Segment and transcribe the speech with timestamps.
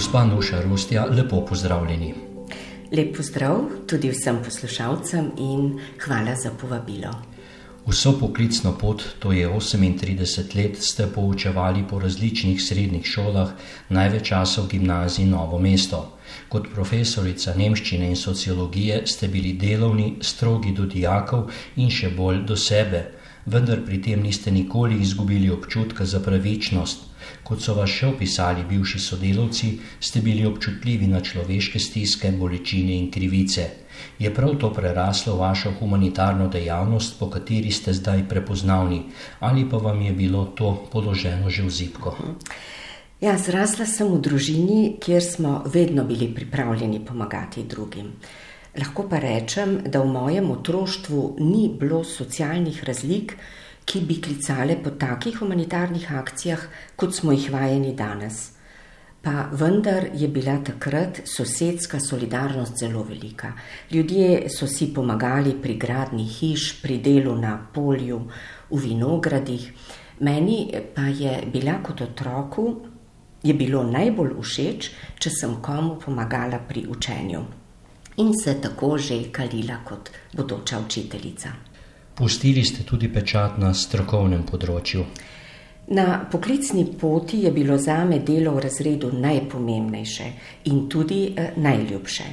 [0.00, 2.14] Gospa Nuša Rustja, lepo pozdravljeni.
[2.92, 5.74] Lep pozdrav tudi vsem poslušalcem in
[6.04, 7.10] hvala za povabilo.
[7.86, 13.52] Vso poklicno pot, to je 38 let, ste poučevali po različnih srednjih šolah,
[13.88, 16.16] največ časa v gimnaziji Novo mesto.
[16.48, 22.56] Kot profesorica nemščine in sociologije ste bili delovni, strogi do dijakov in še bolj do
[22.56, 23.04] sebe,
[23.46, 27.06] vendar pri tem niste nikoli izgubili občutka za pravičnost.
[27.44, 33.10] Kot so vas še opisali bivši sodelavci, ste bili občutljivi na človeške stiske, bolečine in
[33.10, 33.68] krivice.
[34.18, 39.02] Je prav to preraslo vašo humanitarno dejavnost, po kateri ste zdaj prepoznavni,
[39.40, 42.16] ali pa vam je bilo to položeno že v zipko?
[43.20, 48.14] Ja, zrasla sem v družini, kjer smo vedno bili pripravljeni pomagati drugim.
[48.78, 53.34] Lahko pa rečem, da v mojem otroštvu ni bilo socialnih razlik,
[53.84, 56.62] ki bi klicale po takih humanitarnih akcijah,
[56.96, 58.52] kot smo jih vajeni danes.
[59.22, 63.52] Pa vendar je bila takrat sosedska solidarnost zelo velika.
[63.90, 68.22] Ljudje so si pomagali pri gradni hiš, pri delu na polju,
[68.70, 69.72] v vinogradih.
[70.20, 72.76] Meni pa je bila kot otroku,
[73.42, 77.59] je bilo najbolj všeč, če sem komu pomagala pri učenju.
[78.20, 81.52] In se tako že kalila kot bodoča učiteljica.
[82.14, 85.04] Pustili ste tudi pečat na strokovnem področju.
[85.90, 90.26] Na poklicni poti je bilo za me delo v razredu najpomembnejše
[90.64, 92.24] in tudi eh, najljubše.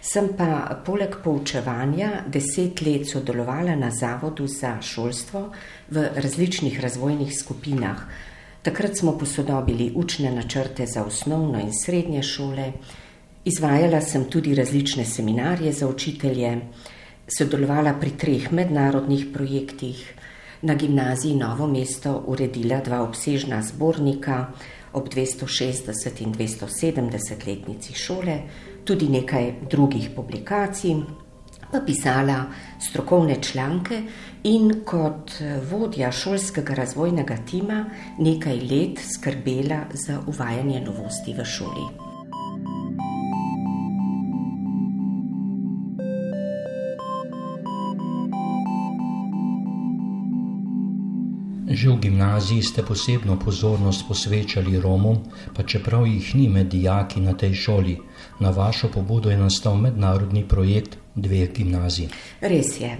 [0.00, 5.42] Sem pa poleg poučevanja deset let sodelovala na Zavodu za šolstvo
[5.90, 8.02] v različnih razvojnih skupinah.
[8.62, 12.72] Takrat smo posodobili učne načrte za osnovno in srednje šole,
[13.46, 16.60] izvajala sem tudi različne seminarje za učitelje
[17.38, 20.14] sodelovala pri treh mednarodnih projektih,
[20.62, 24.46] na gimnaziji Novo mesto uredila dva obsežna zbornika
[24.92, 28.40] ob 260 in 270 letnici šole,
[28.84, 30.96] tudi nekaj drugih publikacij,
[31.72, 32.44] pa pisala
[32.80, 34.02] strokovne članke
[34.44, 35.34] in kot
[35.70, 37.84] vodja šolskega razvojnega tima
[38.18, 42.05] nekaj let skrbela za uvajanje novosti v šoli.
[51.66, 57.34] Že v gimnaziji ste posebno pozornost posvečali Romom, pa čeprav jih ni med dijaki na
[57.34, 57.96] tej šoli.
[58.38, 62.08] Na vašo pobudo je nastal mednarodni projekt dveh gimnazij.
[62.40, 62.90] Res je.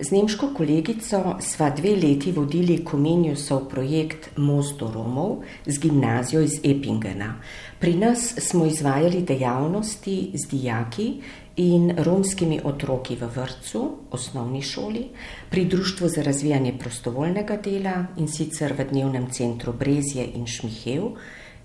[0.00, 6.60] Z nemško kolegico sva dve leti vodili Comeniusov projekt Most do Romov z gimnazijo iz
[6.62, 7.34] Epingena.
[7.78, 11.08] Pri nas smo izvajali dejavnosti z dijaki
[11.56, 15.06] in romskimi otroki v vrtu, osnovni šoli,
[15.50, 21.16] pri Društvu za razvijanje prostovoljnega dela in sicer v dnevnem centru Brezje in Šmihev,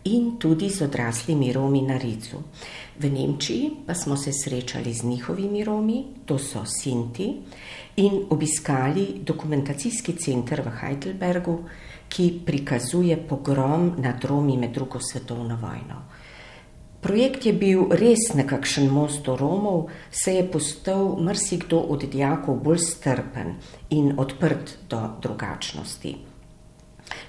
[0.03, 2.43] in tudi z odraslimi Romi na Ricu.
[2.99, 7.33] V Nemčiji pa smo se srečali z njihovimi Romi, to so Sinti,
[7.95, 11.59] in obiskali dokumentacijski center v Heidelbergu,
[12.09, 16.01] ki prikazuje pogrom nad Romi med drugo svetovno vojno.
[17.01, 22.77] Projekt je bil res nekakšen most do Romov, se je postal marsikdo od dijakov bolj
[22.77, 23.55] strpen
[23.89, 26.30] in odprt do drugačnosti.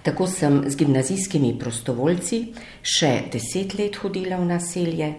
[0.02, 2.42] Tako sem z gimnazijskimi prostovoljci
[2.82, 5.14] še deset let hodila v naselje.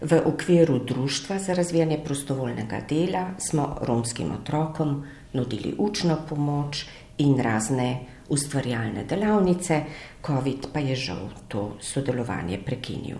[0.00, 6.86] V okviru Društva za razvijanje prostovoljnega dela smo romskim otrokom nudili učno pomoč
[7.18, 9.82] in razne ustvarjalne delavnice,
[10.26, 13.18] COVID pa je žal to sodelovanje prekinil.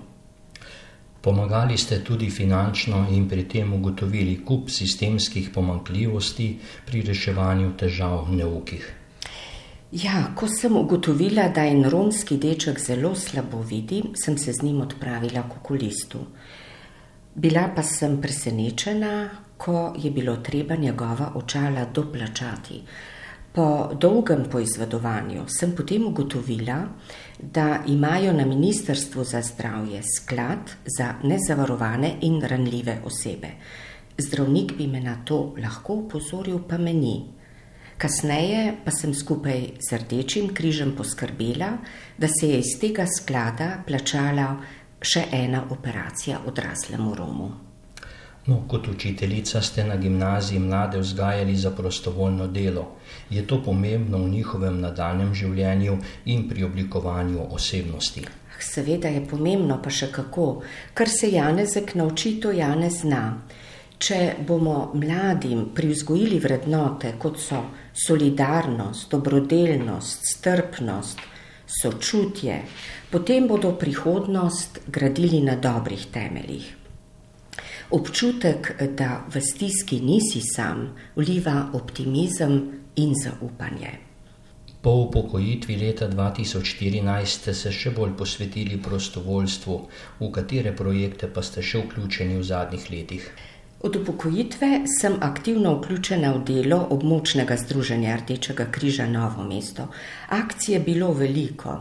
[1.20, 8.99] Pomagali ste tudi finančno in pri tem ugotovili kup sistemskih pomankljivosti pri reševanju težav neukih.
[9.90, 14.80] Ja, ko sem ugotovila, da en romski deček zelo slabo vidi, sem se z njim
[14.80, 16.18] odpravila k okulistu.
[17.34, 22.82] Bila pa sem presenečena, ko je bilo treba njegova očala doplačati.
[23.52, 26.78] Po dolgem poizvedovanju sem potem ugotovila,
[27.42, 33.50] da imajo na Ministrstvu za zdravje sklad za nezavarovane in ranljive osebe.
[34.18, 37.39] Zdravnik bi me na to lahko upozoril, pa me ni.
[38.00, 41.74] Kasneje pa sem skupaj z Rdečim križem poskrbela,
[42.16, 44.54] da se je iz tega sklada plačala
[45.04, 47.50] še ena operacija odraslemu Romu.
[48.46, 52.86] No, kot učiteljica ste na gimnaziji mlade vzgajali za prostovoljno delo.
[53.30, 58.24] Je to pomembno v njihovem nadaljem življenju in pri oblikovanju osebnosti?
[58.60, 60.62] Seveda je pomembno, pa še kako.
[60.94, 63.42] Kar se Janezek nauči, to Janez zna.
[64.00, 64.18] Če
[64.48, 67.58] bomo mladim privzgojili vrednote, kot so
[67.92, 71.20] solidarnost, dobrodelnost, strpnost,
[71.68, 72.62] sočutje,
[73.12, 76.70] potem bodo prihodnost gradili na dobrih temeljih.
[77.92, 80.86] Občutek, da v stiski nisi sam,
[81.16, 82.56] vliva optimizem
[82.96, 83.98] in zaupanje.
[84.80, 89.74] Po upokojitvi leta 2014 ste se še bolj posvetili prostovoljstvu,
[90.20, 93.26] v katere projekte pa ste še vključeni v zadnjih letih.
[93.82, 99.86] Od upokojitve sem aktivno vključena v delo območnega združenja Rdečega križa Novo mesto.
[100.28, 101.78] Akcije je bilo veliko.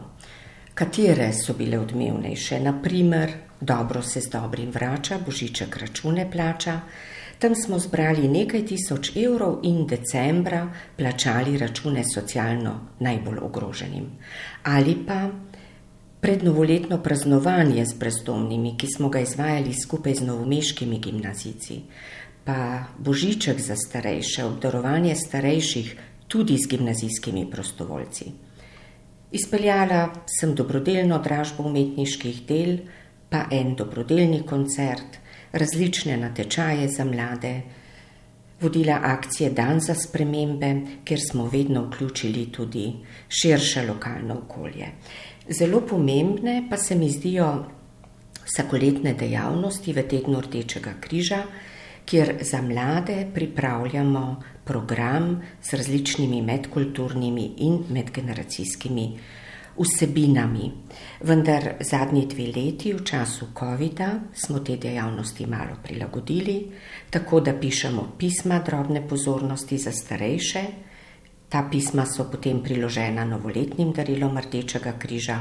[0.74, 2.60] Katere so bile odmevnejše?
[2.60, 6.80] Naprimer, dobro se z dobrim vrača, božiček račune plača.
[7.40, 14.08] Tam smo zbrali nekaj tisoč evrov in decembra plačali račune socialno najbolj ogroženim.
[14.64, 15.28] Ali pa
[16.22, 21.82] prednovoletno praznovanje z brezdomnimi, ki smo ga izvajali skupaj z novomeškimi gimnazici,
[22.44, 25.96] pa božiček za starejše, obdarovanje starejših
[26.28, 28.32] tudi z gimnazijskimi prostovoljci.
[29.32, 32.78] Izpeljala sem dobrodelno dražbo umetniških del,
[33.30, 35.20] pa en dobrodelni koncert,
[35.52, 37.62] različne natečaje za mlade,
[38.62, 40.76] vodila akcije Dan za spremembe,
[41.06, 42.92] kjer smo vedno vključili tudi
[43.30, 44.88] širše lokalno okolje.
[45.50, 47.66] Zelo pomembne pa se mi zdijo
[48.46, 51.40] vsakoletne dejavnosti v tednu Rdečega križa,
[52.06, 59.08] kjer za mlade pripravljamo program z različnimi medkulturnimi in medgeneracijskimi
[59.80, 60.72] vsebinami.
[61.24, 66.72] Vendar zadnji dve leti, v času COVID-a, smo te dejavnosti malo prilagodili,
[67.10, 70.64] tako da pišemo pisma drobne pozornosti za starejše.
[71.50, 75.40] Ta pisma so potem priložena novoletnim darilom Rdečega križa.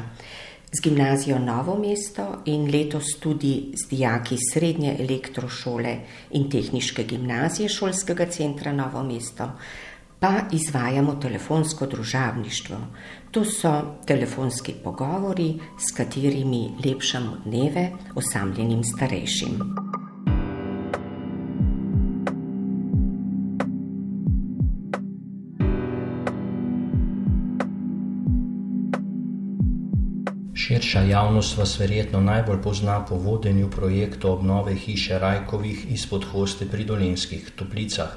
[0.73, 5.99] Z gimnazijo Novo mesto in letos tudi z dijaki Srednje elektrošole
[6.31, 9.53] in tehniške gimnazije šolskega centra Novo mesto
[10.21, 12.77] pa izvajamo telefonsko družabništvo.
[13.31, 13.73] To so
[14.07, 19.88] telefonski pogovori, s katerimi lepšamo dneve osamljenim starejšim.
[30.59, 36.85] Širša javnost vas verjetno najbolj pozna po vodenju projekta obnove hiše Rajkovih izpod Hoste pri
[36.85, 38.17] Dolenskih toplicah.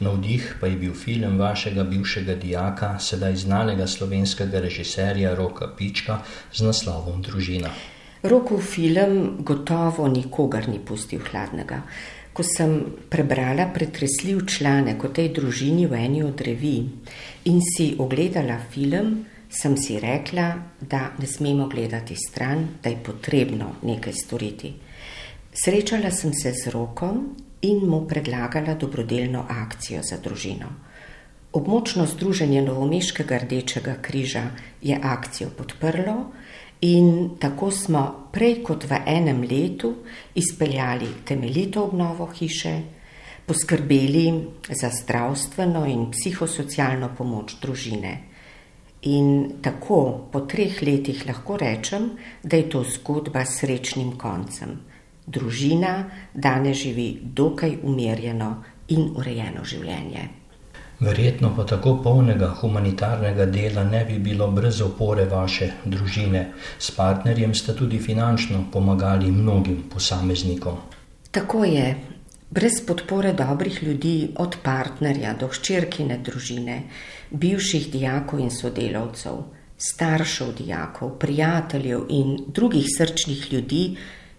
[0.00, 6.20] Navdih pa je bil film vašega bivšega dijaka, sedaj znanega slovenskega režiserja Roka Pička
[6.52, 7.74] z naslovom Družina.
[8.22, 11.82] Rokov film gotovo nikogar ni pustil hladnega.
[12.32, 16.86] Ko sem prebrala pretresljiv članek o tej družini v eni od revij
[17.50, 23.74] in si ogledala film, sem si rekla, da ne smemo gledati stran, da je potrebno
[23.82, 24.74] nekaj storiti.
[25.52, 30.68] Srečala sem se z rokom in mu predlagala dobrodelno akcijo za družino.
[31.52, 34.42] Območno združenje Novomeškega rdečega križa
[34.82, 36.30] je akcijo podprlo
[36.80, 39.94] in tako smo prej kot v enem letu
[40.34, 42.80] izpeljali temeljito obnovo hiše,
[43.46, 44.46] poskrbeli
[44.80, 48.29] za zdravstveno in psihosocialno pomoč družine.
[49.02, 52.10] In tako po treh letih lahko rečem,
[52.42, 54.78] da je to zgodba s srečnim koncem
[55.30, 56.04] družina
[56.34, 58.50] danes živi dokaj umirjeno
[58.88, 60.28] in urejeno življenje.
[61.00, 66.42] Verjetno pa tako polnega humanitarnega dela ne bi bilo brez opore vaše družine.
[66.78, 70.76] S partnerjem ste tudi finančno pomagali mnogim posameznikom.
[71.30, 71.94] Tako je.
[72.50, 76.80] Brez podpore dobrih ljudi, od partnerja do hčerkine družine,
[77.30, 79.36] bivših dijakov in sodelavcev,
[79.78, 83.84] staršev dijakov, prijateljev in drugih srčnih ljudi,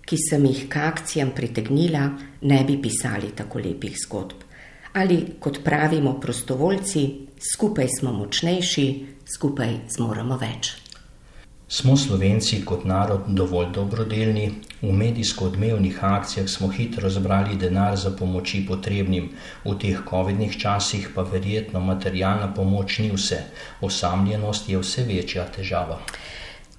[0.04, 2.04] ki sem jih k akcijam pritegnila,
[2.42, 4.44] ne bi pisali tako lepih zgodb.
[4.94, 7.08] Ali kot pravimo prostovoljci,
[7.54, 8.88] skupaj smo močnejši,
[9.38, 10.81] skupaj zmoremo več.
[11.72, 14.50] Smo slovenci kot narod dovolj dobrodelni,
[14.82, 19.30] v medijsko odmevnih akcijah smo hitro zbrali denar za pomoči potrebnim,
[19.64, 23.40] v teh COVID-nih časih pa verjetno materialna pomoč ni vse,
[23.82, 26.02] osamljenost je vse večja težava.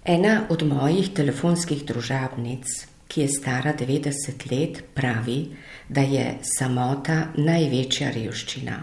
[0.05, 2.67] Ena od mojih telefonskih družabnic
[3.13, 5.47] ki je stara 90 let, pravi,
[5.89, 8.77] da je samota največja revščina.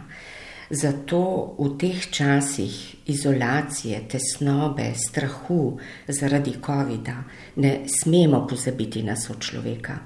[0.69, 7.23] Zato v teh časih izolacije, tesnobe, strahu zaradi COVID-a
[7.55, 9.97] ne smemo pozabiti na sočloveka.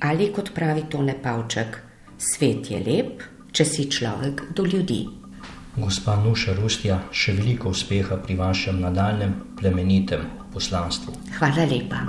[0.00, 1.78] Ali kot pravi Tone Pavček,
[2.18, 3.22] svet je lep,
[3.52, 5.06] če si človek do ljudi.
[5.78, 11.14] Gospa Nuša Rustja, še veliko uspeha pri vašem nadaljem plemenitem poslanstvu.
[11.38, 12.02] Hvala lepa.